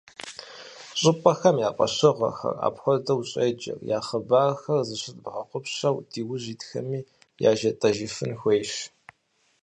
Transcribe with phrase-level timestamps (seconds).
[0.99, 6.99] Щӏыпӏэхэм я фӏэщыгъэхэр, апхуэдэу щӏеджэр, я хъыбархэр зыщыдмыгъэгъупщэу диужь итхэми
[7.49, 8.71] яжетӏэжыфын хуейщ.